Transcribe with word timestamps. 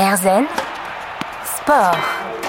Erzen 0.00 0.48
Sport. 1.44 2.39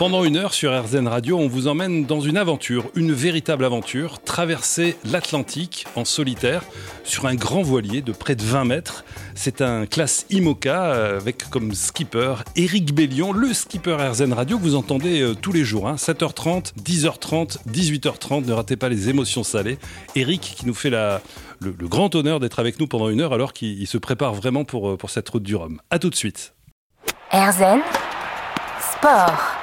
Pendant 0.00 0.24
une 0.24 0.38
heure 0.38 0.54
sur 0.54 0.72
RZN 0.72 1.08
Radio, 1.08 1.38
on 1.38 1.46
vous 1.46 1.68
emmène 1.68 2.06
dans 2.06 2.22
une 2.22 2.38
aventure, 2.38 2.86
une 2.94 3.12
véritable 3.12 3.66
aventure, 3.66 4.22
traverser 4.22 4.96
l'Atlantique 5.04 5.84
en 5.94 6.06
solitaire 6.06 6.62
sur 7.04 7.26
un 7.26 7.34
grand 7.34 7.60
voilier 7.60 8.00
de 8.00 8.12
près 8.12 8.34
de 8.34 8.42
20 8.42 8.64
mètres. 8.64 9.04
C'est 9.34 9.60
un 9.60 9.84
classe 9.84 10.24
IMOCA 10.30 10.84
euh, 10.84 11.16
avec 11.18 11.50
comme 11.50 11.74
skipper 11.74 12.36
Eric 12.56 12.94
Bellion, 12.94 13.34
le 13.34 13.52
skipper 13.52 13.94
RZN 13.94 14.32
Radio 14.32 14.56
que 14.56 14.62
vous 14.62 14.74
entendez 14.74 15.20
euh, 15.20 15.34
tous 15.34 15.52
les 15.52 15.64
jours, 15.64 15.86
7h30, 15.90 16.72
10h30, 16.82 17.58
18h30. 17.68 18.46
Ne 18.46 18.54
ratez 18.54 18.76
pas 18.76 18.88
les 18.88 19.10
émotions 19.10 19.44
salées. 19.44 19.78
Eric 20.16 20.40
qui 20.40 20.64
nous 20.66 20.72
fait 20.72 20.88
le, 20.88 21.20
grand 21.60 22.14
honneur 22.14 22.40
d'être 22.40 22.58
avec 22.58 22.80
nous 22.80 22.86
pendant 22.86 23.10
une 23.10 23.20
heure 23.20 23.34
alors 23.34 23.52
qu'il 23.52 23.86
se 23.86 23.98
prépare 23.98 24.32
vraiment 24.32 24.64
pour, 24.64 24.92
euh, 24.92 24.96
pour 24.96 25.10
cette 25.10 25.28
route 25.28 25.42
du 25.42 25.56
Rhum. 25.56 25.78
A 25.90 25.98
tout 25.98 26.08
de 26.08 26.16
suite. 26.16 26.54
RZN 27.34 27.82
Sport. 28.94 29.59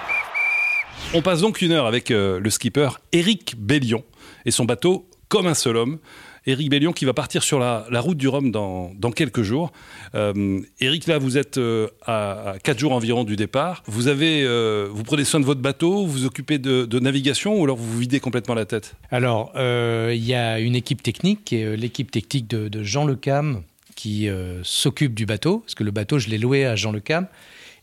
On 1.13 1.21
passe 1.21 1.41
donc 1.41 1.61
une 1.61 1.71
heure 1.71 1.85
avec 1.85 2.11
euh, 2.11 2.39
le 2.39 2.49
skipper 2.49 2.89
Eric 3.13 3.55
Bellion 3.57 4.03
et 4.45 4.51
son 4.51 4.65
bateau 4.65 5.07
comme 5.29 5.47
un 5.47 5.53
seul 5.53 5.77
homme. 5.77 5.99
Éric 6.45 6.69
Bellion 6.69 6.93
qui 6.93 7.05
va 7.05 7.13
partir 7.13 7.43
sur 7.43 7.59
la, 7.59 7.85
route 7.99 8.17
du 8.17 8.27
Rhum 8.27 8.51
dans, 8.51 9.11
quelques 9.13 9.41
jours. 9.41 9.73
Euh, 10.15 10.61
Éric, 10.79 11.07
là, 11.07 11.17
vous 11.17 11.37
êtes 11.37 11.57
euh, 11.57 11.87
à, 12.05 12.55
4 12.63 12.79
jours 12.79 12.93
environ 12.93 13.25
du 13.25 13.35
départ. 13.35 13.83
Vous, 13.85 14.03
prenez 14.03 15.25
soin 15.25 15.41
de 15.41 15.45
votre 15.45 15.59
bateau, 15.59 16.05
vous 16.05 16.11
vous 16.11 16.25
occupez 16.25 16.57
de, 16.57 16.99
navigation 16.99 17.59
ou 17.59 17.65
alors 17.65 17.75
vous 17.75 17.91
vous 17.91 17.99
videz 17.99 18.21
complètement 18.21 18.53
la 18.53 18.65
tête? 18.65 18.95
Alors, 19.11 19.51
il 19.55 20.23
y 20.23 20.33
a 20.33 20.59
une 20.59 20.75
équipe 20.75 21.03
technique, 21.03 21.51
l'équipe 21.51 22.11
technique 22.11 22.47
de, 22.47 22.69
de 22.69 22.83
Jean 22.83 23.05
Lecam 23.05 23.63
qui 23.95 24.29
s'occupe 24.63 25.13
du 25.13 25.25
bateau, 25.25 25.59
parce 25.59 25.75
que 25.75 25.83
le 25.83 25.91
bateau, 25.91 26.17
je 26.17 26.29
l'ai 26.29 26.37
loué 26.37 26.65
à 26.65 26.77
Jean 26.77 26.93
Lecam. 26.93 27.27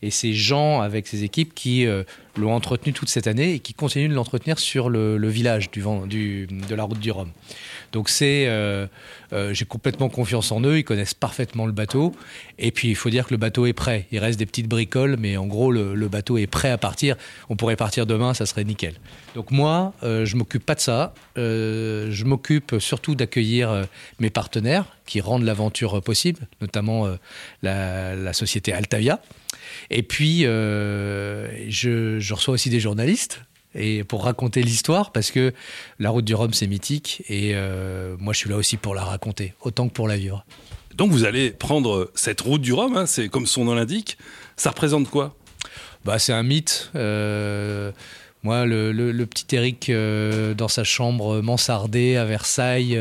Et 0.05 0.11
c'est 0.11 0.33
Jean, 0.33 0.81
avec 0.81 1.07
ses 1.07 1.23
équipes, 1.23 1.55
qui 1.55 1.87
euh, 1.87 2.03
l'ont 2.37 2.53
entretenu 2.53 2.93
toute 2.93 3.09
cette 3.09 3.25
année 3.25 3.53
et 3.53 3.59
qui 3.59 3.73
continuent 3.73 4.07
de 4.07 4.13
l'entretenir 4.13 4.59
sur 4.59 4.87
le, 4.87 5.17
village 5.27 5.71
du, 5.71 5.83
du, 6.05 6.45
de 6.45 6.75
la 6.75 6.83
route 6.83 6.99
du 6.99 7.09
Rhum. 7.09 7.31
Donc 7.91 8.09
c'est, 8.09 8.45
euh, 8.45 8.85
euh, 9.33 9.51
j'ai 9.55 9.65
complètement 9.65 10.09
confiance 10.09 10.51
en 10.51 10.61
eux, 10.61 10.77
ils 10.77 10.83
connaissent 10.83 11.15
parfaitement 11.15 11.65
le 11.65 11.71
bateau. 11.71 12.13
Et 12.59 12.69
puis 12.69 12.89
il 12.89 12.95
faut 12.95 13.09
dire 13.09 13.25
que 13.25 13.33
le 13.33 13.39
bateau 13.39 13.65
est 13.65 13.73
prêt. 13.73 14.05
Il 14.11 14.19
reste 14.19 14.37
des 14.37 14.45
petites 14.45 14.67
bricoles, 14.67 15.15
mais 15.17 15.37
en 15.37 15.47
gros 15.47 15.71
le, 15.71 16.07
bateau 16.07 16.37
est 16.37 16.45
prêt 16.45 16.69
à 16.69 16.77
partir. 16.77 17.15
On 17.49 17.55
pourrait 17.55 17.75
partir 17.75 18.05
demain, 18.05 18.35
ça 18.35 18.45
serait 18.45 18.63
nickel. 18.63 18.93
Donc 19.33 19.49
moi, 19.49 19.91
je 20.03 20.35
m'occupe 20.35 20.63
pas 20.63 20.75
de 20.75 20.81
ça. 20.81 21.15
je 21.35 22.23
m'occupe 22.25 22.75
surtout 22.77 23.15
d'accueillir 23.15 23.87
mes 24.19 24.29
partenaires 24.29 24.85
qui 25.07 25.19
rendent 25.19 25.43
l'aventure 25.43 25.99
possible, 26.03 26.47
notamment 26.61 27.07
la, 27.63 28.15
la 28.15 28.33
société 28.33 28.71
Altavia. 28.71 29.19
Et 29.89 30.03
puis, 30.03 30.45
euh, 30.45 31.47
je, 31.69 32.33
reçois 32.33 32.53
aussi 32.53 32.69
des 32.69 32.79
journalistes 32.79 33.41
et 33.73 34.03
pour 34.03 34.23
raconter 34.23 34.63
l'histoire, 34.63 35.11
parce 35.11 35.31
que 35.31 35.53
la 35.99 36.09
route 36.09 36.23
du 36.23 36.33
Rhum, 36.33 36.53
c'est 36.53 36.67
mythique, 36.67 37.23
et 37.27 37.51
euh, 37.55 38.15
moi, 38.19 38.31
je 38.31 38.39
suis 38.39 38.49
là 38.49 38.55
aussi 38.55 38.77
pour 38.77 38.95
la 38.95 39.03
raconter, 39.03 39.53
autant 39.61 39.89
que 39.89 39.93
pour 39.93 40.07
la 40.07 40.15
vivre. 40.15 40.45
Donc, 40.95 41.11
vous 41.11 41.25
allez 41.25 41.51
prendre 41.51 42.09
cette 42.15 42.39
route 42.39 42.61
du 42.61 42.71
Rhum, 42.71 42.95
hein, 42.95 43.05
c'est 43.05 43.27
comme 43.27 43.45
son 43.45 43.65
nom 43.65 43.75
l'indique. 43.75 44.17
Ça 44.55 44.69
représente 44.69 45.09
quoi? 45.09 45.35
Bah, 46.05 46.19
C'est 46.19 46.31
un 46.31 46.43
mythe. 46.43 46.89
Euh, 46.95 47.91
moi, 48.43 48.65
le, 48.65 49.25
petit 49.25 49.55
Eric, 49.57 49.91
dans 50.55 50.69
sa 50.69 50.85
chambre 50.85 51.41
mansardée 51.41 52.15
à 52.15 52.23
Versailles, 52.23 52.97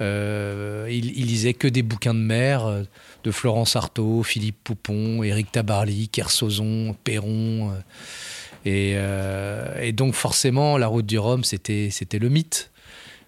il, 0.00 0.06
il, 0.88 1.26
lisait 1.26 1.54
que 1.54 1.66
des 1.66 1.82
bouquins 1.82 2.14
de 2.14 2.20
mer 2.20 2.84
de 3.24 3.30
Florence 3.30 3.76
Artaud, 3.76 4.22
Philippe 4.22 4.58
Poupon, 4.64 5.22
Éric 5.22 5.52
Tabarly, 5.52 6.08
Kersozon, 6.08 6.94
Perron. 7.04 7.72
Euh, 7.72 7.80
euh, 8.66 9.80
et, 9.80 9.92
donc 9.92 10.14
forcément, 10.14 10.78
la 10.78 10.86
route 10.86 11.06
du 11.06 11.18
Rhum, 11.18 11.44
c'était 11.44 11.90
le 12.18 12.28
mythe. 12.28 12.70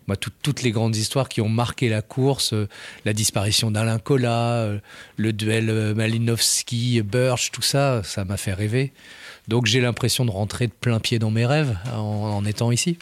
Moi, 0.06 0.16
toutes 0.16 0.62
les 0.62 0.72
grandes 0.72 0.96
histoires 0.96 1.28
qui 1.28 1.40
ont 1.40 1.48
marqué 1.48 1.88
la 1.88 2.02
course, 2.02 2.52
euh, 2.52 2.68
la 3.04 3.12
disparition 3.12 3.70
d'Alain 3.70 3.98
Collat, 3.98 4.80
le 5.16 5.32
duel 5.32 5.94
Malinowski-Birch, 5.94 7.50
tout 7.52 7.62
ça, 7.62 8.02
ça 8.02 8.24
m'a 8.24 8.36
fait 8.36 8.54
rêver. 8.54 8.92
Donc 9.46 9.66
j'ai 9.66 9.80
l'impression 9.80 10.24
de 10.24 10.30
rentrer 10.30 10.66
de 10.66 10.72
plein 10.72 10.98
pied 10.98 11.18
dans 11.18 11.30
mes 11.30 11.46
rêves 11.46 11.76
en 11.94 12.44
étant 12.44 12.72
ici. 12.72 12.98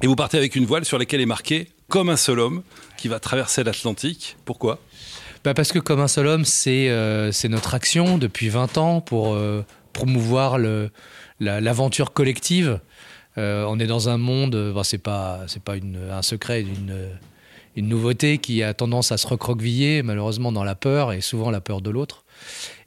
Et 0.00 0.06
vous 0.06 0.16
partez 0.16 0.36
avec 0.36 0.54
une 0.54 0.64
voile 0.64 0.84
sur 0.84 0.98
laquelle 0.98 1.20
est 1.20 1.26
marqué 1.26 1.68
comme 1.88 2.08
un 2.08 2.16
seul 2.16 2.38
homme 2.38 2.62
qui 2.96 3.08
va 3.08 3.18
traverser 3.18 3.64
l'Atlantique. 3.64 4.36
Pourquoi? 4.44 4.78
Bah, 5.44 5.54
parce 5.54 5.72
que 5.72 5.78
comme 5.78 6.00
un 6.00 6.08
seul 6.08 6.26
homme, 6.26 6.44
c'est 6.44 6.88
euh, 6.88 7.30
notre 7.48 7.74
action 7.74 8.18
depuis 8.18 8.48
20 8.48 8.78
ans 8.78 9.00
pour 9.00 9.34
euh, 9.34 9.64
promouvoir 9.92 10.58
l'aventure 11.38 12.12
collective. 12.12 12.80
Euh, 13.36 13.64
on 13.68 13.78
est 13.78 13.86
dans 13.86 14.08
un 14.08 14.18
monde, 14.18 14.72
bah, 14.74 14.82
c'est 14.84 14.98
pas, 14.98 15.40
pas 15.64 15.74
un 16.10 16.22
secret, 16.22 16.62
une, 16.62 17.08
une 17.76 17.88
nouveauté 17.88 18.38
qui 18.38 18.62
a 18.62 18.74
tendance 18.74 19.12
à 19.12 19.16
se 19.16 19.26
recroqueviller 19.26 20.02
malheureusement 20.02 20.50
dans 20.50 20.64
la 20.64 20.74
peur 20.74 21.12
et 21.12 21.20
souvent 21.20 21.50
la 21.50 21.60
peur 21.60 21.80
de 21.80 21.90
l'autre. 21.90 22.24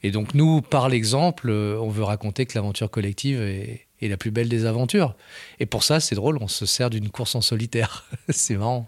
Et 0.03 0.11
donc 0.11 0.33
nous, 0.33 0.61
par 0.61 0.89
l'exemple, 0.89 1.49
on 1.49 1.89
veut 1.89 2.03
raconter 2.03 2.45
que 2.45 2.53
l'aventure 2.55 2.89
collective 2.89 3.41
est, 3.41 3.87
est, 4.01 4.07
la 4.07 4.17
plus 4.17 4.31
belle 4.31 4.49
des 4.49 4.65
aventures. 4.65 5.15
Et 5.59 5.65
pour 5.65 5.83
ça, 5.83 5.99
c'est 5.99 6.15
drôle, 6.15 6.37
on 6.41 6.47
se 6.47 6.65
sert 6.65 6.89
d'une 6.89 7.09
course 7.09 7.35
en 7.35 7.41
solitaire. 7.41 8.05
c'est 8.29 8.55
marrant. 8.55 8.85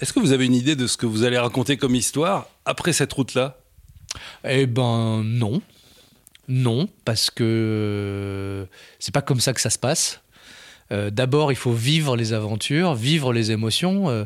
Est-ce 0.00 0.12
que 0.12 0.20
vous 0.20 0.32
avez 0.32 0.46
une 0.46 0.54
idée 0.54 0.74
de 0.74 0.86
ce 0.86 0.96
que 0.96 1.06
vous 1.06 1.22
allez 1.22 1.38
raconter 1.38 1.76
comme 1.76 1.94
histoire 1.94 2.48
après 2.64 2.92
cette 2.92 3.12
route-là? 3.12 3.58
Eh 4.44 4.66
ben 4.66 5.22
non. 5.24 5.62
Non, 6.48 6.88
parce 7.04 7.30
que 7.30 8.66
c'est 8.98 9.14
pas 9.14 9.22
comme 9.22 9.40
ça 9.40 9.52
que 9.52 9.60
ça 9.60 9.70
se 9.70 9.78
passe. 9.78 10.20
Euh, 10.92 11.10
d'abord, 11.10 11.52
il 11.52 11.56
faut 11.56 11.72
vivre 11.72 12.16
les 12.16 12.32
aventures, 12.32 12.94
vivre 12.94 13.32
les 13.32 13.52
émotions, 13.52 14.10
euh, 14.10 14.24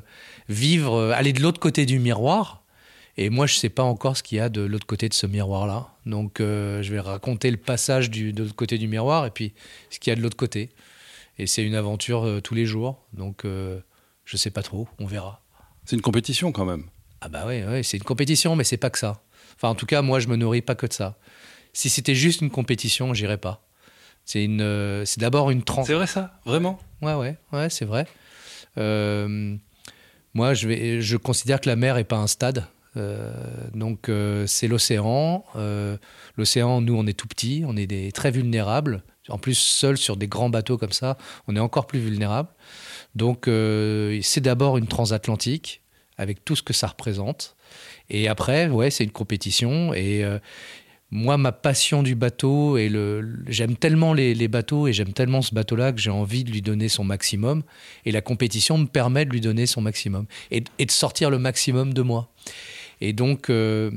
vivre, 0.49 0.95
euh, 0.95 1.12
aller 1.12 1.33
de 1.33 1.41
l'autre 1.41 1.61
côté 1.61 1.87
du 1.87 1.99
miroir. 1.99 2.65
Et 3.17 3.31
moi, 3.31 3.47
je 3.47 3.55
ne 3.55 3.59
sais 3.59 3.69
pas 3.69 3.83
encore 3.83 4.17
ce 4.17 4.23
qu'il 4.23 4.39
y 4.39 4.41
a 4.41 4.49
de 4.49 4.62
l'autre 4.62 4.87
côté 4.87 5.09
de 5.09 5.15
ce 5.15 5.27
miroir-là. 5.27 5.89
Donc, 6.07 6.37
je 6.39 6.89
vais 6.89 7.01
raconter 7.01 7.51
le 7.51 7.57
passage 7.57 8.11
du, 8.11 8.33
de 8.33 8.45
l'autre 8.45 8.55
côté 8.55 8.78
du 8.78 8.87
miroir 8.87 9.27
et 9.27 9.31
puis 9.31 9.55
ce 9.91 9.99
qu'il 9.99 10.12
y 10.12 10.12
a 10.12 10.17
de 10.17 10.23
l'autre 10.23 10.37
côté. 10.37 10.71
Et 11.37 11.49
c'est 11.49 11.65
une 11.65 11.75
aventure 11.75 12.41
tous 12.45 12.55
les 12.55 12.65
jours. 12.65 13.05
Donc, 13.12 13.41
je 13.43 13.81
ne 14.33 14.39
sais 14.39 14.53
pas 14.53 14.62
trop. 14.62 14.87
On 15.01 15.07
verra. 15.07 15.43
C'est 15.88 15.97
une 15.97 16.03
compétition 16.03 16.53
quand 16.53 16.66
même. 16.66 16.84
Ah 17.22 17.31
bah 17.31 17.44
oui, 17.47 17.62
c'est 17.82 17.97
une 17.97 18.03
compétition, 18.03 18.54
mais 18.56 18.65
c'est 18.65 18.76
pas 18.76 18.91
que 18.91 18.99
ça. 18.99 19.22
Enfin, 19.56 19.71
en 19.71 19.75
tout 19.75 19.87
cas, 19.87 20.03
moi, 20.03 20.21
je 20.21 20.28
me 20.28 20.37
nourris 20.37 20.60
pas 20.60 20.75
que 20.75 20.87
de 20.87 20.93
ça. 20.93 21.16
Si 21.72 21.88
c'était 21.88 22.15
juste 22.15 22.43
une 22.43 22.50
compétition, 22.50 23.15
j'irais 23.15 23.38
pas. 23.38 23.66
C'est 24.27 24.44
une, 24.44 24.60
euh, 24.60 25.06
c'est 25.06 25.19
d'abord 25.19 25.50
une 25.50 25.62
tranche. 25.62 25.87
C'est 25.87 25.94
vrai 25.94 26.06
ça, 26.06 26.38
vraiment? 26.44 26.78
Ouais, 27.00 27.15
ouais, 27.15 27.38
ouais, 27.54 27.71
c'est 27.71 27.87
vrai. 27.87 28.06
Euh, 28.77 29.56
moi, 30.34 30.53
je 30.53 30.69
vais, 30.69 31.00
je 31.00 31.16
considère 31.16 31.59
que 31.59 31.71
la 31.71 31.77
mer 31.77 31.97
est 31.97 32.04
pas 32.04 32.19
un 32.19 32.27
stade. 32.27 32.66
Euh, 32.98 33.32
donc 33.72 34.10
c'est 34.47 34.69
l'océan. 34.69 35.43
l'océan, 36.37 36.82
nous, 36.82 36.97
on 36.98 37.06
est 37.06 37.19
tout 37.19 37.28
petit, 37.28 37.65
on 37.66 37.78
est 37.78 37.87
des, 37.87 38.12
très 38.12 38.31
vulnérables. 38.31 39.04
En 39.28 39.39
plus, 39.39 39.55
seul 39.55 39.97
sur 39.97 40.16
des 40.16 40.28
grands 40.28 40.50
bateaux 40.50 40.78
comme 40.78 40.93
ça, 40.93 41.16
on 41.47 41.56
est 41.56 41.61
encore 41.61 41.87
plus 41.87 42.00
vulnérable. 42.00 42.49
Donc 43.15 43.49
euh, 43.49 44.19
c'est 44.22 44.41
d'abord 44.41 44.78
une 44.78 44.87
transatlantique 44.87 45.83
avec 46.16 46.44
tout 46.44 46.56
ce 46.56 46.62
que 46.62 46.72
ça 46.72 46.89
représente. 46.89 47.56
Et 48.11 48.28
après, 48.28 48.69
ouais, 48.69 48.91
c'est 48.91 49.05
une 49.05 49.11
compétition. 49.11 49.94
Et 49.94 50.25
euh, 50.25 50.39
moi, 51.11 51.39
ma 51.39 51.53
passion 51.53 52.03
du 52.03 52.15
bateau, 52.15 52.77
et 52.77 52.89
le, 52.89 53.39
j'aime 53.47 53.77
tellement 53.77 54.12
les, 54.12 54.49
bateaux 54.49 54.89
et 54.89 54.93
j'aime 54.93 55.12
tellement 55.12 55.43
ce 55.43 55.55
bateau-là 55.55 55.93
que 55.93 56.00
j'ai 56.00 56.10
envie 56.10 56.45
de 56.45 56.50
lui 56.50 56.60
donner 56.60 56.89
son 56.89 57.05
maximum. 57.05 57.62
Et 58.05 58.12
la 58.12 58.21
compétition 58.21 58.78
me 58.78 58.87
permet 58.87 59.25
de 59.25 59.31
lui 59.31 59.41
donner 59.41 59.66
son 59.66 59.81
maximum 59.81 60.27
et, 60.50 60.60
de 60.60 60.91
sortir 60.91 61.31
le 61.31 61.39
maximum 61.39 61.95
de 61.95 62.03
moi. 62.03 62.31
Et 63.00 63.12
donc, 63.12 63.49
euh, 63.49 63.91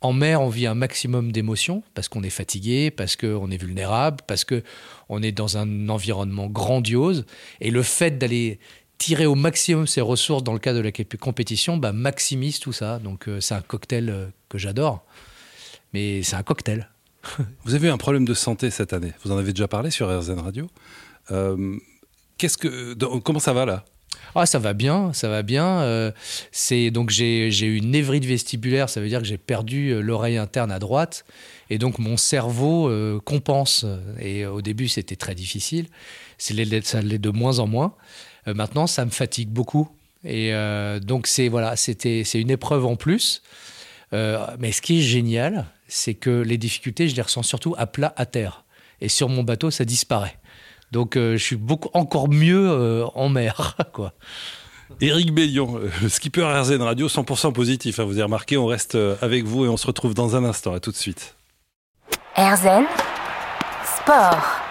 en 0.00 0.12
mer, 0.12 0.40
on 0.40 0.48
vit 0.48 0.66
un 0.66 0.74
maximum 0.74 1.30
d'émotions 1.30 1.82
parce 1.94 2.08
qu'on 2.08 2.22
est 2.22 2.30
fatigué, 2.30 2.90
parce 2.90 3.16
qu'on 3.16 3.50
est 3.50 3.56
vulnérable, 3.56 4.18
parce 4.26 4.44
qu'on 4.44 5.22
est 5.22 5.32
dans 5.32 5.58
un 5.58 5.88
environnement 5.88 6.46
grandiose. 6.46 7.26
Et 7.60 7.70
le 7.70 7.82
fait 7.82 8.16
d'aller 8.18 8.58
tirer 8.96 9.26
au 9.26 9.34
maximum 9.34 9.86
ses 9.86 10.00
ressources 10.00 10.42
dans 10.42 10.52
le 10.52 10.58
cadre 10.58 10.78
de 10.78 10.84
la 10.84 10.92
compétition 11.18 11.76
bah, 11.76 11.92
maximise 11.92 12.60
tout 12.60 12.72
ça. 12.72 12.98
Donc 12.98 13.28
euh, 13.28 13.40
c'est 13.40 13.54
un 13.54 13.62
cocktail 13.62 14.10
euh, 14.10 14.26
que 14.48 14.58
j'adore. 14.58 15.04
Mais 15.92 16.22
c'est 16.22 16.36
un 16.36 16.42
cocktail. 16.42 16.88
Vous 17.64 17.74
avez 17.74 17.88
eu 17.88 17.90
un 17.90 17.98
problème 17.98 18.24
de 18.24 18.34
santé 18.34 18.70
cette 18.70 18.92
année. 18.92 19.12
Vous 19.24 19.32
en 19.32 19.38
avez 19.38 19.52
déjà 19.52 19.68
parlé 19.68 19.90
sur 19.90 20.08
RZN 20.08 20.38
Radio. 20.38 20.66
Euh, 21.30 21.76
comment 23.24 23.38
ça 23.38 23.52
va 23.52 23.66
là? 23.66 23.84
Ah, 24.34 24.46
ça 24.46 24.58
va 24.58 24.74
bien, 24.74 25.12
ça 25.12 25.28
va 25.28 25.42
bien. 25.42 25.80
Euh, 25.80 26.12
c'est 26.52 26.90
donc 26.90 27.10
j'ai 27.10 27.48
eu 27.48 27.76
une 27.76 27.90
névrite 27.90 28.24
vestibulaire, 28.24 28.88
ça 28.88 29.00
veut 29.00 29.08
dire 29.08 29.20
que 29.20 29.26
j'ai 29.26 29.38
perdu 29.38 29.90
euh, 29.90 30.00
l'oreille 30.00 30.36
interne 30.36 30.70
à 30.70 30.78
droite, 30.78 31.24
et 31.68 31.78
donc 31.78 31.98
mon 31.98 32.16
cerveau 32.16 32.88
euh, 32.88 33.20
compense. 33.20 33.84
Et 34.20 34.46
au 34.46 34.62
début, 34.62 34.88
c'était 34.88 35.16
très 35.16 35.34
difficile. 35.34 35.86
Ça 36.38 36.54
l'est 36.54 37.18
de 37.18 37.30
moins 37.30 37.58
en 37.58 37.66
moins. 37.66 37.94
maintenant, 38.46 38.86
ça 38.86 39.04
me 39.04 39.10
fatigue 39.10 39.50
beaucoup. 39.50 39.88
Et 40.24 40.52
donc 41.02 41.26
c'est 41.26 41.48
voilà, 41.48 41.76
c'était 41.76 42.22
c'est 42.24 42.40
une 42.40 42.50
épreuve 42.50 42.86
en 42.86 42.96
plus. 42.96 43.42
mais 44.12 44.72
ce 44.72 44.80
qui 44.80 45.00
est 45.00 45.02
génial, 45.02 45.66
c'est 45.88 46.14
que 46.14 46.30
les 46.30 46.56
difficultés, 46.56 47.08
je 47.08 47.16
les 47.16 47.22
ressens 47.22 47.42
surtout 47.42 47.74
à 47.76 47.86
plat, 47.86 48.14
à 48.16 48.26
terre. 48.26 48.64
Et 49.02 49.08
sur 49.08 49.28
mon 49.28 49.42
bateau, 49.42 49.70
ça 49.70 49.84
disparaît. 49.84 50.36
Donc 50.90 51.16
euh, 51.16 51.36
je 51.36 51.44
suis 51.44 51.56
beaucoup 51.56 51.90
encore 51.94 52.28
mieux 52.28 52.68
euh, 52.68 53.06
en 53.14 53.28
mer, 53.28 53.76
quoi. 53.92 54.12
Éric 55.00 55.32
Bellion, 55.32 55.78
euh, 55.78 55.90
le 56.02 56.08
skipper 56.08 56.42
RZN 56.42 56.82
Radio, 56.82 57.06
100% 57.06 57.52
positif. 57.52 58.00
hein, 58.00 58.04
vous 58.04 58.12
avez 58.12 58.24
remarqué, 58.24 58.56
on 58.56 58.66
reste 58.66 58.98
avec 59.22 59.44
vous 59.44 59.64
et 59.64 59.68
on 59.68 59.76
se 59.76 59.86
retrouve 59.86 60.14
dans 60.14 60.36
un 60.36 60.44
instant. 60.44 60.74
À 60.74 60.80
tout 60.80 60.90
de 60.90 60.96
suite. 60.96 61.36
Erzen 62.36 62.84
Sport. 63.84 64.69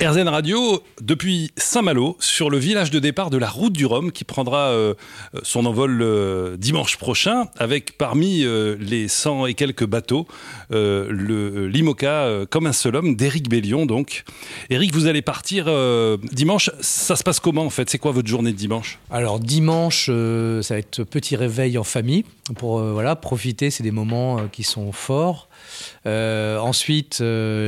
RZN 0.00 0.28
Radio, 0.28 0.82
depuis 1.02 1.50
Saint-Malo, 1.56 2.16
sur 2.20 2.48
le 2.48 2.56
village 2.56 2.90
de 2.90 2.98
départ 2.98 3.28
de 3.28 3.36
la 3.36 3.50
route 3.50 3.74
du 3.74 3.84
Rhum, 3.84 4.12
qui 4.12 4.24
prendra 4.24 4.68
euh, 4.68 4.94
son 5.42 5.66
envol 5.66 6.00
euh, 6.00 6.56
dimanche 6.56 6.96
prochain, 6.96 7.48
avec 7.58 7.98
parmi 7.98 8.42
euh, 8.42 8.76
les 8.80 9.08
100 9.08 9.46
et 9.46 9.54
quelques 9.54 9.84
bateaux, 9.84 10.26
le 10.70 11.66
l'IMOCA 11.66 12.46
comme 12.48 12.66
un 12.66 12.72
seul 12.72 12.96
homme, 12.96 13.14
d'Éric 13.14 13.48
Bellion. 13.48 13.84
Donc, 13.84 14.24
Éric, 14.70 14.94
vous 14.94 15.06
allez 15.06 15.22
partir 15.22 15.66
dimanche. 16.32 16.70
Ça 16.80 17.16
se 17.16 17.22
passe 17.22 17.40
comment 17.40 17.64
en 17.64 17.70
fait? 17.70 17.90
C'est 17.90 17.98
quoi 17.98 18.12
votre 18.12 18.28
journée 18.28 18.52
de 18.52 18.56
dimanche? 18.56 18.98
Alors 19.10 19.40
dimanche, 19.40 20.06
ça 20.06 20.74
va 20.74 20.78
être 20.78 21.04
petit 21.04 21.36
réveil 21.36 21.76
en 21.76 21.84
famille 21.84 22.24
pour 22.56 22.80
voilà 22.80 23.16
profiter. 23.16 23.70
C'est 23.70 23.82
des 23.82 23.90
moments 23.90 24.48
qui 24.52 24.62
sont 24.62 24.92
forts. 24.92 25.48
Ensuite, 26.06 27.22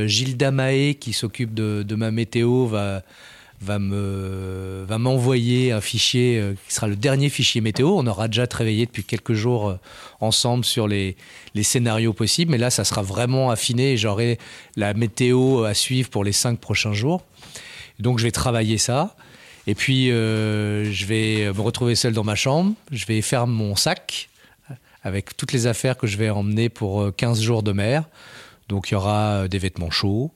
Gilda 0.05 0.51
Mahé, 0.51 0.95
qui 0.95 1.13
s'occupe 1.13 1.53
de, 1.53 1.83
de 1.83 1.95
ma 1.95 2.11
météo, 2.13 2.67
va 2.67 3.03
me 3.79 4.85
va 4.87 4.97
m'envoyer 4.97 5.71
un 5.71 5.81
fichier 5.81 6.39
euh, 6.39 6.53
qui 6.67 6.73
sera 6.73 6.87
le 6.87 6.95
dernier 6.95 7.29
fichier 7.29 7.61
météo. 7.61 7.89
On 7.95 8.05
aura 8.07 8.27
déjà 8.27 8.45
travaillé 8.45 8.85
depuis 8.85 9.03
quelques 9.03 9.33
jours 9.33 9.69
euh, 9.69 9.79
ensemble 10.19 10.65
sur 10.65 10.87
les, 10.87 11.15
scénarios 11.61 12.13
possibles, 12.13 12.51
mais 12.51 12.57
là, 12.57 12.69
ça 12.69 12.83
sera 12.83 13.01
vraiment 13.01 13.49
affiné 13.49 13.93
et 13.93 13.97
j'aurai 13.97 14.37
la 14.75 14.93
météo 14.93 15.63
à 15.63 15.73
suivre 15.73 16.09
pour 16.09 16.23
les 16.23 16.33
cinq 16.33 16.59
prochains 16.59 16.93
jours. 16.93 17.23
Donc, 17.99 18.19
je 18.19 18.23
vais 18.23 18.31
travailler 18.31 18.77
ça. 18.77 19.15
Et 19.65 19.75
puis, 19.75 20.11
euh, 20.11 20.91
je 20.91 21.05
vais 21.05 21.53
me 21.53 21.61
retrouver 21.61 21.95
seul 21.95 22.13
dans 22.13 22.23
ma 22.23 22.35
chambre. 22.35 22.73
Je 22.91 23.05
vais 23.05 23.21
faire 23.21 23.47
mon 23.47 23.75
sac 23.75 24.29
avec 25.03 25.35
toutes 25.37 25.51
les 25.51 25.67
affaires 25.67 25.97
que 25.97 26.07
je 26.07 26.17
vais 26.17 26.29
emmener 26.29 26.69
pour 26.69 27.01
euh, 27.01 27.11
15 27.11 27.41
jours 27.41 27.63
de 27.63 27.71
mer. 27.71 28.03
Donc, 28.67 28.89
il 28.89 28.93
y 28.93 28.95
aura 28.95 29.47
des 29.47 29.57
vêtements 29.57 29.91
chauds, 29.91 30.31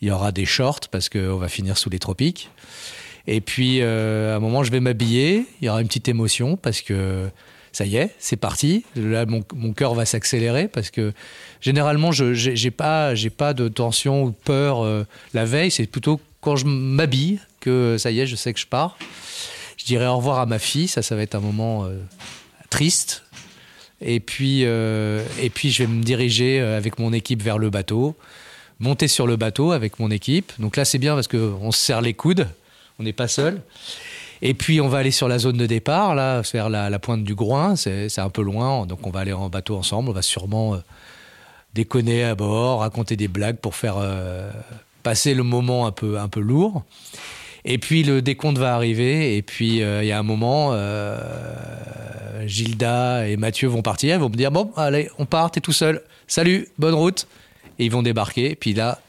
il 0.00 0.08
y 0.08 0.10
aura 0.10 0.32
des 0.32 0.44
shorts 0.44 0.88
parce 0.90 1.08
qu'on 1.08 1.36
va 1.36 1.48
finir 1.48 1.78
sous 1.78 1.90
les 1.90 1.98
tropiques. 1.98 2.50
Et 3.26 3.40
puis, 3.40 3.80
euh, 3.80 4.32
à 4.32 4.36
un 4.36 4.40
moment, 4.40 4.64
je 4.64 4.70
vais 4.70 4.80
m'habiller. 4.80 5.44
Il 5.60 5.66
y 5.66 5.68
aura 5.68 5.80
une 5.80 5.88
petite 5.88 6.08
émotion 6.08 6.56
parce 6.56 6.80
que 6.80 7.28
ça 7.72 7.84
y 7.84 7.96
est, 7.96 8.14
c'est 8.18 8.36
parti. 8.36 8.84
Là, 8.96 9.26
mon, 9.26 9.72
cœur 9.72 9.94
va 9.94 10.04
s'accélérer 10.04 10.68
parce 10.68 10.90
que 10.90 11.12
généralement, 11.60 12.12
je 12.12 12.34
j'ai 12.34 12.70
pas, 12.70 13.14
de 13.14 13.68
tension 13.68 14.24
ou 14.24 14.32
peur 14.32 14.84
euh, 14.84 15.04
la 15.34 15.44
veille. 15.44 15.70
C'est 15.70 15.86
plutôt 15.86 16.20
quand 16.40 16.56
je 16.56 16.66
m'habille 16.66 17.38
que 17.60 17.96
ça 17.98 18.10
y 18.10 18.20
est, 18.20 18.26
je 18.26 18.36
sais 18.36 18.52
que 18.52 18.60
je 18.60 18.66
pars. 18.66 18.98
Je 19.76 19.84
dirai 19.84 20.06
au 20.06 20.16
revoir 20.16 20.40
à 20.40 20.46
ma 20.46 20.58
fille. 20.58 20.88
Ça, 20.88 21.02
ça 21.02 21.14
va 21.14 21.22
être 21.22 21.34
un 21.34 21.40
moment 21.40 21.84
euh, 21.84 21.98
triste. 22.70 23.22
Et 24.00 24.20
puis, 24.20 24.64
euh, 24.64 25.24
et 25.40 25.50
puis, 25.50 25.70
je 25.70 25.82
vais 25.82 25.86
me 25.86 26.02
diriger 26.02 26.60
euh, 26.60 26.76
avec 26.76 26.98
mon 26.98 27.12
équipe 27.12 27.42
vers 27.42 27.58
le 27.58 27.70
bateau, 27.70 28.16
monter 28.80 29.08
sur 29.08 29.26
le 29.26 29.36
bateau 29.36 29.72
avec 29.72 29.98
mon 29.98 30.10
équipe. 30.10 30.52
Donc 30.58 30.76
là, 30.76 30.84
c'est 30.84 30.98
bien 30.98 31.14
parce 31.14 31.28
qu'on 31.28 31.70
se 31.70 31.78
serre 31.78 32.00
les 32.00 32.14
coudes, 32.14 32.48
on 32.98 33.02
n'est 33.02 33.12
pas 33.12 33.28
seul. 33.28 33.62
Et 34.42 34.54
puis, 34.54 34.80
on 34.80 34.88
va 34.88 34.98
aller 34.98 35.10
sur 35.10 35.28
la 35.28 35.38
zone 35.38 35.58
de 35.58 35.66
départ, 35.66 36.14
là, 36.14 36.40
vers 36.52 36.70
la, 36.70 36.98
pointe 36.98 37.24
du 37.24 37.34
Groin. 37.34 37.76
C'est 37.76 38.18
un 38.18 38.30
peu 38.30 38.42
loin, 38.42 38.86
donc 38.86 39.06
on 39.06 39.10
va 39.10 39.20
aller 39.20 39.34
en 39.34 39.50
bateau 39.50 39.76
ensemble. 39.76 40.08
On 40.08 40.12
va 40.12 40.22
sûrement 40.22 40.74
euh, 40.74 40.78
déconner 41.74 42.24
à 42.24 42.34
bord, 42.34 42.80
raconter 42.80 43.16
des 43.16 43.28
blagues 43.28 43.58
pour 43.58 43.74
faire 43.74 43.96
euh, 43.98 44.50
passer 45.02 45.34
le 45.34 45.42
moment 45.42 45.86
un 45.86 45.92
peu, 45.92 46.18
un 46.18 46.28
peu 46.28 46.40
lourd. 46.40 46.84
Et 47.66 47.76
puis 47.76 48.02
le 48.02 48.22
décompte 48.22 48.56
va 48.56 48.74
arriver, 48.74 49.36
et 49.36 49.42
puis 49.42 49.82
euh, 49.82 50.02
il 50.02 50.08
y 50.08 50.12
a 50.12 50.18
un 50.18 50.22
moment, 50.22 50.74
Gilda 52.46 53.28
et 53.28 53.36
Mathieu 53.36 53.68
vont 53.68 53.82
partir, 53.82 54.16
ils 54.16 54.20
vont 54.20 54.30
me 54.30 54.36
dire 54.36 54.50
Bon, 54.50 54.72
allez, 54.76 55.10
on 55.18 55.26
part, 55.26 55.50
t'es 55.50 55.60
tout 55.60 55.74
seul, 55.74 56.00
salut, 56.26 56.68
bonne 56.78 56.94
route. 56.94 57.26
Et 57.80 57.86
ils 57.86 57.90
vont 57.90 58.02
débarquer, 58.02 58.54
puis 58.54 58.74
là, 58.74 59.00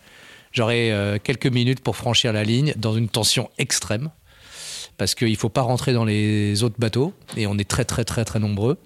j'aurai 0.54 0.92
euh, 0.92 1.18
quelques 1.22 1.46
minutes 1.48 1.82
pour 1.82 1.96
franchir 1.98 2.32
la 2.34 2.44
ligne 2.44 2.74
dans 2.78 2.94
une 2.96 3.10
tension 3.10 3.50
extrême, 3.58 4.10
parce 4.98 5.14
qu'il 5.14 5.30
ne 5.32 5.36
faut 5.36 5.50
pas 5.50 5.62
rentrer 5.62 5.94
dans 5.94 6.06
les 6.06 6.64
autres 6.64 6.78
bateaux, 6.80 7.14
et 7.38 7.48
on 7.48 7.58
est 7.58 7.68
très, 7.70 7.86
très, 7.86 8.04
très, 8.06 8.24
très 8.26 8.40
nombreux. 8.40 8.78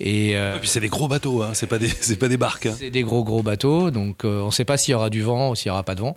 Et, 0.00 0.36
euh, 0.36 0.56
Et 0.56 0.58
puis 0.58 0.68
c'est 0.68 0.80
des 0.80 0.88
gros 0.88 1.06
bateaux, 1.06 1.42
hein, 1.42 1.50
c'est 1.54 1.68
pas 1.68 1.78
des 1.78 1.88
c'est 1.88 2.16
pas 2.16 2.26
des 2.28 2.36
barques. 2.36 2.66
hein. 2.66 2.74
c'est 2.76 2.90
des 2.90 3.02
gros 3.02 3.22
gros 3.22 3.42
bateaux, 3.44 3.90
donc 3.92 4.24
euh, 4.24 4.40
on 4.42 4.46
ne 4.46 4.50
sait 4.50 4.64
pas 4.64 4.76
s'il 4.76 4.92
y 4.92 4.94
aura 4.94 5.08
du 5.10 5.22
vent 5.22 5.50
ou 5.50 5.54
s'il 5.54 5.70
n'y 5.70 5.72
aura 5.72 5.84
pas 5.84 5.94
de 5.94 6.00
vent. 6.00 6.16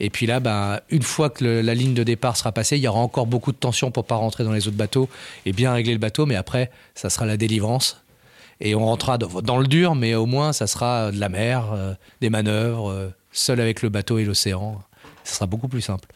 Et 0.00 0.10
puis 0.10 0.26
là, 0.26 0.40
ben, 0.40 0.80
une 0.90 1.02
fois 1.04 1.30
que 1.30 1.44
le- 1.44 1.60
la 1.62 1.72
ligne 1.74 1.94
de 1.94 2.02
départ 2.02 2.36
sera 2.36 2.50
passée, 2.50 2.76
il 2.76 2.82
y 2.82 2.88
aura 2.88 2.98
encore 2.98 3.26
beaucoup 3.26 3.52
de 3.52 3.56
tension 3.56 3.92
pour 3.92 4.04
pas 4.04 4.16
rentrer 4.16 4.42
dans 4.42 4.50
les 4.52 4.66
autres 4.66 4.76
bateaux 4.76 5.08
et 5.46 5.52
bien 5.52 5.72
régler 5.72 5.92
le 5.92 6.00
bateau. 6.00 6.26
Mais 6.26 6.34
après, 6.34 6.72
ça 6.96 7.10
sera 7.10 7.26
la 7.26 7.36
délivrance. 7.36 8.00
Et 8.60 8.74
on 8.74 8.86
rentrera 8.86 9.18
dans 9.18 9.58
le 9.58 9.66
dur, 9.66 9.94
mais 9.94 10.14
au 10.14 10.26
moins, 10.26 10.52
ça 10.52 10.66
sera 10.66 11.10
de 11.10 11.18
la 11.18 11.28
mer, 11.28 11.72
euh, 11.72 11.94
des 12.20 12.30
manœuvres, 12.30 12.90
euh, 12.90 13.08
seul 13.32 13.60
avec 13.60 13.82
le 13.82 13.88
bateau 13.88 14.18
et 14.18 14.24
l'océan. 14.24 14.80
Ça 15.24 15.34
sera 15.36 15.46
beaucoup 15.46 15.68
plus 15.68 15.80
simple. 15.82 16.08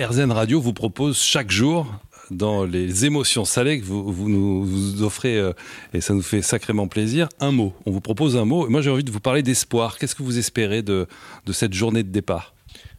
RZN 0.00 0.30
Radio 0.32 0.60
vous 0.60 0.72
propose 0.72 1.18
chaque 1.20 1.50
jour, 1.50 1.86
dans 2.30 2.64
les 2.64 3.06
émotions 3.06 3.44
salées 3.46 3.80
que 3.80 3.84
vous, 3.86 4.12
vous 4.12 4.28
nous 4.28 4.62
vous 4.64 5.02
offrez, 5.02 5.38
euh, 5.38 5.52
et 5.94 6.00
ça 6.02 6.12
nous 6.14 6.20
fait 6.22 6.42
sacrément 6.42 6.86
plaisir, 6.86 7.28
un 7.40 7.52
mot. 7.52 7.72
On 7.86 7.90
vous 7.90 8.00
propose 8.02 8.36
un 8.36 8.44
mot. 8.44 8.66
Et 8.66 8.70
moi, 8.70 8.82
j'ai 8.82 8.90
envie 8.90 9.04
de 9.04 9.10
vous 9.10 9.20
parler 9.20 9.42
d'espoir. 9.42 9.98
Qu'est-ce 9.98 10.14
que 10.14 10.22
vous 10.22 10.38
espérez 10.38 10.82
de, 10.82 11.06
de 11.46 11.52
cette 11.52 11.72
journée 11.72 12.02
de 12.02 12.10
départ? 12.10 12.54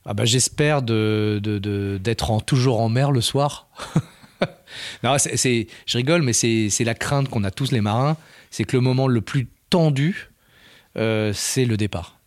Ah 0.05 0.13
bah, 0.15 0.25
J'espère 0.25 0.81
de, 0.81 1.39
de- 1.43 1.59
de- 1.59 1.99
d'être 2.03 2.31
en, 2.31 2.39
toujours 2.39 2.79
en 2.81 2.89
mer 2.89 3.11
le 3.11 3.21
soir. 3.21 3.67
non, 5.03 5.17
c'est, 5.17 5.67
je 5.85 5.97
rigole, 5.97 6.21
mais 6.21 6.33
c'est, 6.33 6.69
la 6.83 6.93
crainte 6.95 7.29
qu'on 7.29 7.43
a 7.43 7.51
tous 7.51 7.71
les 7.71 7.81
marins. 7.81 8.17
C'est 8.51 8.63
que 8.63 8.77
le 8.77 8.81
moment 8.81 9.07
le 9.07 9.21
plus 9.21 9.47
tendu, 9.69 10.29
euh, 10.97 11.31
c'est 11.33 11.65
le 11.65 11.77
départ. 11.77 12.17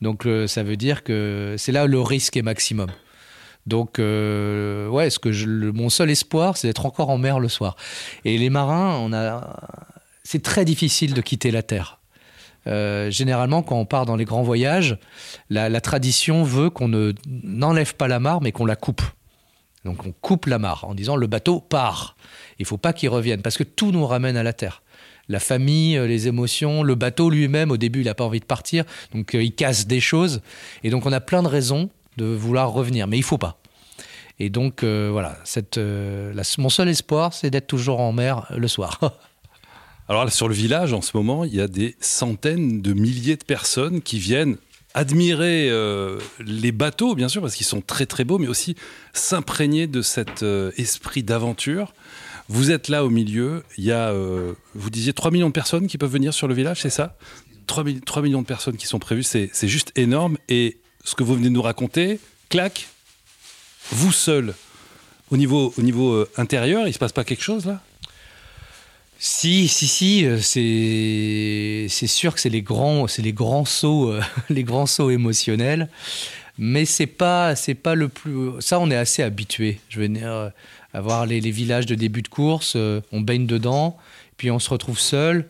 Donc 0.00 0.24
le- 0.24 0.46
ça 0.46 0.62
veut 0.62 0.76
dire 0.76 1.02
que 1.04 1.54
c'est 1.58 1.72
là 1.72 1.86
le 1.86 2.00
risque 2.00 2.36
est 2.36 2.42
maximum. 2.42 2.90
Donc, 3.66 3.98
euh, 3.98 4.88
ouais, 4.88 5.10
ce 5.10 5.18
que 5.18 5.32
je- 5.32 5.46
mon 5.46 5.90
seul 5.90 6.10
espoir, 6.10 6.56
c'est 6.56 6.66
d'être 6.66 6.86
encore 6.86 7.10
en 7.10 7.18
mer 7.18 7.38
le 7.38 7.48
soir. 7.48 7.76
Et 8.24 8.38
les 8.38 8.48
marins, 8.48 8.96
on 9.00 9.12
a, 9.12 9.54
c'est 10.24 10.42
très 10.42 10.64
difficile 10.64 11.12
de 11.12 11.20
quitter 11.20 11.50
la 11.50 11.62
terre. 11.62 11.98
Euh, 12.66 13.10
généralement, 13.10 13.62
quand 13.62 13.76
on 13.76 13.84
part 13.84 14.06
dans 14.06 14.16
les 14.16 14.24
grands 14.24 14.42
voyages, 14.42 14.98
la, 15.50 15.68
la 15.68 15.80
tradition 15.82 16.42
veut 16.42 16.70
qu'on 16.70 16.88
ne 16.88 17.12
n'enlève 17.26 17.94
pas 17.94 18.08
la 18.08 18.18
mare, 18.18 18.40
mais 18.40 18.50
qu'on 18.52 18.64
la 18.66 18.76
coupe. 18.76 19.02
Donc 19.84 20.06
on 20.06 20.12
coupe 20.12 20.46
la 20.46 20.58
mare 20.58 20.84
en 20.84 20.94
disant 20.94 21.16
le 21.16 21.26
bateau 21.26 21.60
part. 21.60 22.16
Il 22.58 22.66
faut 22.66 22.76
pas 22.76 22.92
qu'il 22.92 23.08
revienne 23.08 23.42
parce 23.42 23.56
que 23.56 23.64
tout 23.64 23.92
nous 23.92 24.06
ramène 24.06 24.36
à 24.36 24.42
la 24.42 24.52
terre. 24.52 24.82
La 25.28 25.40
famille, 25.40 25.96
euh, 25.96 26.06
les 26.06 26.28
émotions, 26.28 26.82
le 26.82 26.94
bateau 26.96 27.30
lui-même, 27.30 27.70
au 27.70 27.76
début, 27.76 28.00
il 28.00 28.06
n'a 28.06 28.14
pas 28.14 28.24
envie 28.24 28.40
de 28.40 28.44
partir, 28.44 28.84
donc 29.14 29.34
euh, 29.34 29.42
il 29.42 29.54
casse 29.54 29.86
des 29.86 30.00
choses. 30.00 30.42
Et 30.82 30.90
donc 30.90 31.06
on 31.06 31.12
a 31.12 31.20
plein 31.20 31.42
de 31.42 31.48
raisons 31.48 31.88
de 32.16 32.24
vouloir 32.24 32.72
revenir, 32.72 33.06
mais 33.06 33.16
il 33.16 33.22
faut 33.22 33.38
pas. 33.38 33.60
Et 34.38 34.50
donc 34.50 34.82
euh, 34.82 35.08
voilà, 35.12 35.38
mon 36.58 36.68
seul 36.68 36.88
espoir, 36.88 37.32
c'est 37.32 37.50
d'être 37.50 37.66
toujours 37.66 38.00
en 38.00 38.12
mer 38.12 38.46
le 38.56 38.68
soir. 38.68 38.98
Alors 40.08 40.30
sur 40.32 40.48
le 40.48 40.54
village, 40.54 40.92
en 40.92 41.02
ce 41.02 41.16
moment, 41.16 41.44
il 41.44 41.54
y 41.54 41.60
a 41.60 41.68
des 41.68 41.94
centaines 42.00 42.82
de 42.82 42.92
milliers 42.92 43.36
de 43.36 43.44
personnes 43.44 44.02
qui 44.02 44.18
viennent 44.18 44.56
admirer 44.94 45.68
euh, 45.70 46.18
les 46.40 46.72
bateaux, 46.72 47.14
bien 47.14 47.28
sûr, 47.28 47.40
parce 47.40 47.54
qu'ils 47.54 47.66
sont 47.66 47.80
très 47.80 48.06
très 48.06 48.24
beaux, 48.24 48.38
mais 48.38 48.48
aussi 48.48 48.74
s'imprégner 49.12 49.86
de 49.86 50.02
cet 50.02 50.42
euh, 50.42 50.72
esprit 50.76 51.22
d'aventure. 51.22 51.94
Vous 52.48 52.70
êtes 52.70 52.88
là 52.88 53.04
au 53.04 53.10
milieu, 53.10 53.62
il 53.78 53.84
y 53.84 53.92
a, 53.92 54.08
euh, 54.10 54.54
vous 54.74 54.90
disiez, 54.90 55.12
3 55.12 55.30
millions 55.30 55.48
de 55.48 55.52
personnes 55.52 55.86
qui 55.86 55.98
peuvent 55.98 56.10
venir 56.10 56.34
sur 56.34 56.48
le 56.48 56.54
village, 56.54 56.80
c'est 56.82 56.90
ça? 56.90 57.16
3, 57.66 57.84
3 58.04 58.22
millions 58.22 58.42
de 58.42 58.46
personnes 58.46 58.76
qui 58.76 58.86
sont 58.86 58.98
prévues, 58.98 59.22
c'est 59.22 59.50
juste 59.62 59.92
énorme. 59.96 60.36
Et 60.48 60.78
ce 61.04 61.14
que 61.14 61.22
vous 61.22 61.34
venez 61.34 61.48
de 61.48 61.54
nous 61.54 61.62
raconter, 61.62 62.18
clac, 62.48 62.88
vous 63.92 64.12
seul, 64.12 64.54
au 65.30 65.36
niveau, 65.36 65.72
au 65.78 65.82
niveau 65.82 66.26
intérieur, 66.36 66.88
il 66.88 66.92
se 66.92 66.98
passe 66.98 67.12
pas 67.12 67.22
quelque 67.22 67.44
chose 67.44 67.66
là? 67.66 67.80
Si, 69.22 69.68
si, 69.68 69.86
si, 69.86 70.24
euh, 70.24 70.38
c'est 70.40 72.06
sûr 72.06 72.32
que 72.32 72.40
c'est 72.40 72.48
les 72.48 72.62
grands, 72.62 73.06
c'est 73.06 73.20
les 73.20 73.34
grands 73.34 73.66
sauts, 73.66 74.12
euh, 74.12 74.22
les 74.48 74.64
grands 74.64 74.86
sauts 74.86 75.10
émotionnels. 75.10 75.90
Mais 76.56 76.86
c'est 76.86 77.06
pas, 77.06 77.54
c'est 77.54 77.74
pas 77.74 77.94
le 77.94 78.08
plus. 78.08 78.52
Ça, 78.60 78.80
on 78.80 78.90
est 78.90 78.96
assez 78.96 79.22
habitué. 79.22 79.78
Je 79.90 80.00
veux 80.00 80.08
dire, 80.08 80.32
euh, 80.32 80.48
avoir 80.94 81.26
les, 81.26 81.42
les 81.42 81.50
villages 81.50 81.84
de 81.84 81.94
début 81.94 82.22
de 82.22 82.28
course, 82.28 82.74
euh, 82.76 83.02
on 83.12 83.20
baigne 83.20 83.46
dedans, 83.46 83.98
puis 84.38 84.50
on 84.50 84.58
se 84.58 84.70
retrouve 84.70 84.98
seul. 84.98 85.46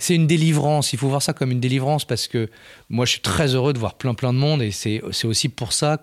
C'est 0.00 0.14
une 0.14 0.26
délivrance. 0.26 0.94
Il 0.94 0.98
faut 0.98 1.08
voir 1.08 1.20
ça 1.20 1.34
comme 1.34 1.52
une 1.52 1.60
délivrance 1.60 2.06
parce 2.06 2.26
que 2.26 2.48
moi, 2.88 3.04
je 3.04 3.12
suis 3.12 3.20
très 3.20 3.54
heureux 3.54 3.74
de 3.74 3.78
voir 3.78 3.94
plein, 3.94 4.14
plein 4.14 4.32
de 4.32 4.38
monde 4.38 4.62
et 4.62 4.70
c'est 4.70 5.02
aussi 5.02 5.50
pour 5.50 5.74
ça 5.74 6.00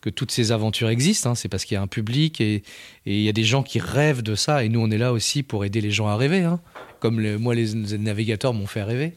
que 0.00 0.10
toutes 0.10 0.32
ces 0.32 0.50
aventures 0.50 0.88
existent. 0.88 1.30
hein. 1.30 1.34
C'est 1.36 1.48
parce 1.48 1.64
qu'il 1.64 1.76
y 1.76 1.78
a 1.78 1.80
un 1.80 1.86
public 1.86 2.40
et, 2.40 2.64
il 3.06 3.22
y 3.22 3.28
a 3.28 3.32
des 3.32 3.44
gens 3.44 3.62
qui 3.62 3.78
rêvent 3.78 4.22
de 4.22 4.34
ça. 4.34 4.64
Et 4.64 4.68
nous, 4.68 4.80
on 4.80 4.90
est 4.90 4.98
là 4.98 5.12
aussi 5.12 5.44
pour 5.44 5.64
aider 5.64 5.80
les 5.80 5.92
gens 5.92 6.08
à 6.08 6.16
rêver. 6.16 6.42
hein. 6.42 6.58
comme 6.98 7.36
moi 7.36 7.54
les, 7.54 7.74
navigateurs 7.96 8.54
m'ont 8.54 8.66
fait 8.66 8.82
rêver. 8.82 9.12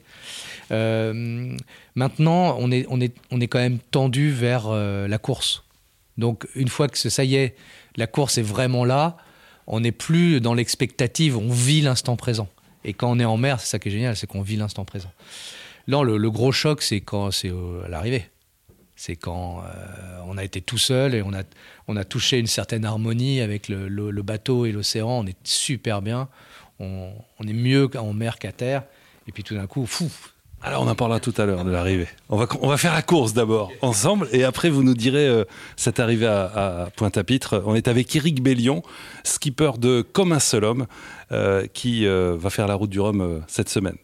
maintenant, 1.96 2.58
on 2.60 2.70
est, 2.72 3.48
quand 3.48 3.60
même 3.60 3.80
tendu 3.80 4.30
vers 4.30 4.70
la 4.70 5.18
course. 5.18 5.64
Donc 6.20 6.48
une 6.54 6.68
fois 6.68 6.88
que 6.90 6.98
ça 6.98 7.24
y 7.24 7.34
est, 7.34 7.56
la 7.96 8.06
course 8.06 8.38
est 8.38 8.44
vraiment 8.44 8.86
là, 8.86 9.18
on 9.66 9.80
n'est 9.80 9.92
plus 9.92 10.42
dans 10.42 10.54
l'expectative, 10.54 11.38
on 11.38 11.52
vit 11.52 11.82
l'instant 11.82 12.16
présent. 12.16 12.48
Et 12.84 12.94
quand 12.94 13.12
on 13.12 13.20
est 13.20 13.26
en 13.26 13.38
mer, 13.38 13.60
c'est 13.60 13.68
ça 13.68 13.80
qui 13.80 13.90
est 13.90 13.92
génial, 13.92 14.16
c'est 14.16 14.28
qu'on 14.28 14.42
vit 14.42 14.56
l'instant 14.56 14.86
présent. 14.86 15.12
Là, 15.88 16.04
le, 16.04 16.32
gros 16.32 16.52
choc, 16.52 16.82
c'est 16.82 17.02
quand 17.02 17.32
c'est 17.32 17.52
à 17.86 17.88
l'arrivée. 17.88 18.30
C'est 18.96 19.16
quand 19.16 19.64
euh, 19.64 20.20
on 20.28 20.38
a 20.38 20.44
été 20.44 20.62
tout 20.62 20.78
seul 20.78 21.16
et 21.16 21.24
on 21.24 21.34
a, 21.34 21.42
on 21.88 21.96
a 21.96 22.04
touché 22.04 22.38
une 22.38 22.48
certaine 22.48 22.86
harmonie 22.86 23.42
avec 23.42 23.68
le, 23.68 24.22
bateau 24.22 24.66
et 24.66 24.72
l'océan. 24.72 25.10
On 25.10 25.26
est 25.26 25.38
super 25.44 26.02
bien. 26.02 26.30
On, 26.80 27.12
on 27.40 27.48
est 27.48 27.54
mieux 27.54 27.90
en 27.98 28.14
mer 28.14 28.38
qu'à 28.38 28.52
terre. 28.52 28.84
Et 29.28 29.32
puis 29.32 29.44
tout 29.44 29.56
d'un 29.56 29.68
coup, 29.68 29.86
fou, 29.86 30.10
alors 30.64 30.84
on 30.84 30.88
en 30.88 30.96
parlera 30.96 31.20
tout 31.20 31.34
à 31.38 31.46
l'heure 31.46 31.66
de 31.66 31.72
l'arrivée. 31.72 32.08
On 32.30 32.38
va, 32.38 32.78
faire 32.78 32.94
la 32.94 33.02
course 33.02 33.34
d'abord 33.34 33.72
ensemble 33.82 34.28
et 34.32 34.44
après 34.44 34.70
vous 34.70 34.84
nous 34.84 34.94
direz 34.94 35.28
euh, 35.28 35.44
cette 35.76 36.00
arrivée 36.00 36.28
à, 36.28 36.90
Pointe-à-Pitre. 36.96 37.64
On 37.66 37.76
est 37.76 37.88
avec 37.88 38.16
Eric 38.16 38.44
Bellion, 38.44 38.84
skipper 39.24 39.72
de 39.80 40.02
Comme 40.02 40.32
un 40.32 40.40
seul 40.40 40.64
homme, 40.64 40.86
euh, 41.32 41.66
qui 41.74 42.06
va 42.06 42.50
faire 42.50 42.68
la 42.68 42.76
route 42.76 42.90
du 42.90 43.00
Rhum 43.00 43.42
cette 43.48 43.70
semaine. 43.70 43.98